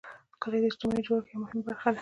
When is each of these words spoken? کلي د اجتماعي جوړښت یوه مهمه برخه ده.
کلي 0.41 0.57
د 0.61 0.65
اجتماعي 0.69 1.01
جوړښت 1.07 1.27
یوه 1.33 1.41
مهمه 1.43 1.63
برخه 1.67 1.87
ده. 1.89 1.89